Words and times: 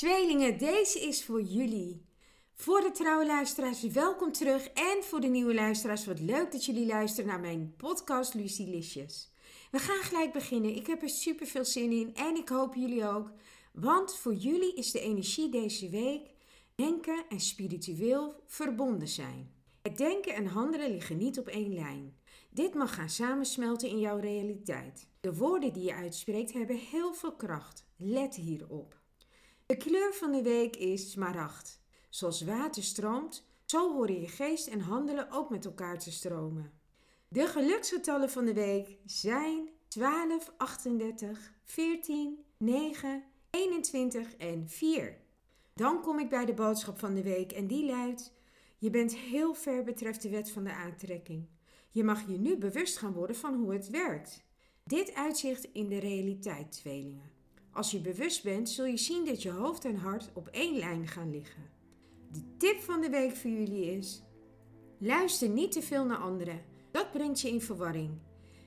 Tweelingen, 0.00 0.58
deze 0.58 1.00
is 1.00 1.24
voor 1.24 1.42
jullie. 1.42 2.04
Voor 2.54 2.80
de 2.80 2.90
trouwe 2.90 3.26
luisteraars, 3.26 3.82
welkom 3.82 4.32
terug. 4.32 4.66
En 4.68 5.02
voor 5.02 5.20
de 5.20 5.26
nieuwe 5.26 5.54
luisteraars, 5.54 6.06
wat 6.06 6.20
leuk 6.20 6.52
dat 6.52 6.64
jullie 6.64 6.86
luisteren 6.86 7.30
naar 7.30 7.40
mijn 7.40 7.74
podcast 7.76 8.34
Lucy 8.34 8.64
Licious. 8.64 9.32
We 9.70 9.78
gaan 9.78 10.02
gelijk 10.02 10.32
beginnen. 10.32 10.76
Ik 10.76 10.86
heb 10.86 11.02
er 11.02 11.08
super 11.08 11.46
veel 11.46 11.64
zin 11.64 11.92
in 11.92 12.14
en 12.14 12.36
ik 12.36 12.48
hoop 12.48 12.74
jullie 12.74 13.06
ook. 13.06 13.30
Want 13.72 14.16
voor 14.16 14.34
jullie 14.34 14.74
is 14.74 14.90
de 14.90 15.00
energie 15.00 15.48
deze 15.48 15.88
week 15.88 16.30
denken 16.74 17.24
en 17.28 17.40
spiritueel 17.40 18.42
verbonden 18.46 19.08
zijn. 19.08 19.52
Het 19.82 19.96
denken 19.96 20.34
en 20.34 20.46
handelen 20.46 20.90
liggen 20.90 21.16
niet 21.16 21.38
op 21.38 21.46
één 21.46 21.74
lijn. 21.74 22.16
Dit 22.50 22.74
mag 22.74 22.94
gaan 22.94 23.10
samensmelten 23.10 23.88
in 23.88 23.98
jouw 23.98 24.18
realiteit. 24.18 25.08
De 25.20 25.34
woorden 25.34 25.72
die 25.72 25.84
je 25.84 25.94
uitspreekt 25.94 26.52
hebben 26.52 26.76
heel 26.76 27.14
veel 27.14 27.36
kracht. 27.36 27.84
Let 27.96 28.34
hierop. 28.34 28.99
De 29.70 29.76
kleur 29.76 30.14
van 30.14 30.32
de 30.32 30.42
week 30.42 30.76
is 30.76 31.10
smaragd. 31.10 31.80
Zoals 32.08 32.42
water 32.42 32.82
stroomt, 32.82 33.46
zo 33.64 33.92
horen 33.92 34.20
je 34.20 34.28
geest 34.28 34.66
en 34.66 34.80
handelen 34.80 35.30
ook 35.30 35.50
met 35.50 35.64
elkaar 35.64 35.98
te 35.98 36.12
stromen. 36.12 36.72
De 37.28 37.46
geluksgetallen 37.46 38.30
van 38.30 38.44
de 38.44 38.52
week 38.52 38.96
zijn 39.04 39.68
12, 39.88 40.52
38, 40.56 41.52
14, 41.64 42.44
9, 42.56 43.24
21 43.50 44.36
en 44.36 44.68
4. 44.68 45.16
Dan 45.74 46.02
kom 46.02 46.18
ik 46.18 46.28
bij 46.28 46.44
de 46.44 46.54
boodschap 46.54 46.98
van 46.98 47.14
de 47.14 47.22
week 47.22 47.52
en 47.52 47.66
die 47.66 47.84
luidt: 47.84 48.32
Je 48.78 48.90
bent 48.90 49.16
heel 49.16 49.54
ver 49.54 49.84
betreft 49.84 50.22
de 50.22 50.30
wet 50.30 50.50
van 50.50 50.64
de 50.64 50.72
aantrekking. 50.72 51.48
Je 51.90 52.04
mag 52.04 52.26
je 52.26 52.38
nu 52.38 52.56
bewust 52.56 52.98
gaan 52.98 53.12
worden 53.12 53.36
van 53.36 53.54
hoe 53.54 53.72
het 53.72 53.88
werkt. 53.88 54.44
Dit 54.84 55.14
uitzicht 55.14 55.64
in 55.72 55.88
de 55.88 55.98
realiteit, 55.98 56.72
tweelingen. 56.72 57.39
Als 57.72 57.90
je 57.90 58.00
bewust 58.00 58.42
bent, 58.42 58.70
zul 58.70 58.84
je 58.84 58.96
zien 58.96 59.24
dat 59.24 59.42
je 59.42 59.50
hoofd 59.50 59.84
en 59.84 59.96
hart 59.96 60.30
op 60.32 60.48
één 60.48 60.78
lijn 60.78 61.08
gaan 61.08 61.30
liggen. 61.30 61.62
De 62.32 62.56
tip 62.56 62.80
van 62.80 63.00
de 63.00 63.10
week 63.10 63.36
voor 63.36 63.50
jullie 63.50 63.96
is: 63.96 64.22
luister 64.98 65.48
niet 65.48 65.72
te 65.72 65.82
veel 65.82 66.04
naar 66.04 66.16
anderen. 66.16 66.60
Dat 66.90 67.12
brengt 67.12 67.40
je 67.40 67.48
in 67.48 67.60
verwarring. 67.60 68.10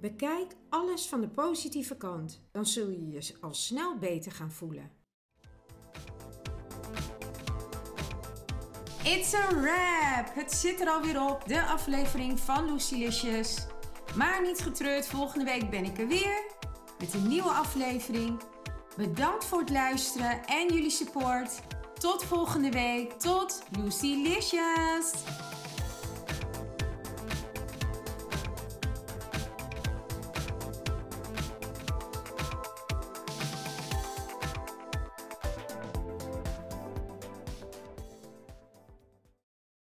Bekijk 0.00 0.52
alles 0.68 1.06
van 1.06 1.20
de 1.20 1.28
positieve 1.28 1.96
kant, 1.96 2.48
dan 2.52 2.66
zul 2.66 2.90
je 2.90 3.10
je 3.10 3.34
al 3.40 3.54
snel 3.54 3.98
beter 3.98 4.32
gaan 4.32 4.52
voelen. 4.52 4.90
It's 9.04 9.34
a 9.34 9.48
wrap! 9.48 10.34
Het 10.34 10.52
zit 10.52 10.80
er 10.80 10.88
alweer 10.88 11.22
op, 11.30 11.44
de 11.46 11.62
aflevering 11.62 12.40
van 12.40 12.72
Lucilicious. 12.72 13.66
Maar 14.16 14.42
niet 14.42 14.58
getreurd, 14.58 15.06
volgende 15.06 15.44
week 15.44 15.70
ben 15.70 15.84
ik 15.84 15.98
er 15.98 16.06
weer 16.06 16.42
met 16.98 17.14
een 17.14 17.28
nieuwe 17.28 17.50
aflevering. 17.50 18.40
Bedankt 18.96 19.44
voor 19.44 19.58
het 19.58 19.70
luisteren 19.70 20.46
en 20.46 20.74
jullie 20.74 20.90
support. 20.90 21.60
Tot 21.98 22.24
volgende 22.24 22.70
week. 22.70 23.12
Tot 23.12 23.62
Lucy 23.78 24.06
Licious! 24.06 25.12